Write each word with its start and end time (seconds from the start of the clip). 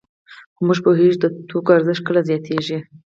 خو 0.55 0.61
موږ 0.67 0.77
پوهېږو 0.85 1.17
د 1.21 1.25
توکو 1.49 1.69
ارزښت 1.77 2.01
کله 2.07 2.21
زیاتېږي 2.29 2.77